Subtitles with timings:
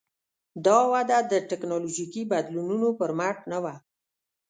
[0.65, 3.75] دا وده د ټکنالوژیکي بدلونونو پر مټ نه وه.